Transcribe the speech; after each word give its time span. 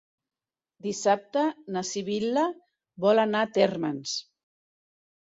Dissabte 0.85 1.43
na 1.77 1.85
Sibil·la 1.91 2.49
vol 3.07 3.25
anar 3.29 3.47
a 3.47 3.55
Térmens. 3.61 4.21